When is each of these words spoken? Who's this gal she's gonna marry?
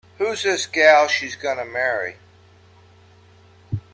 Who's 0.17 0.41
this 0.41 0.65
gal 0.65 1.07
she's 1.07 1.35
gonna 1.35 1.63
marry? 1.63 2.15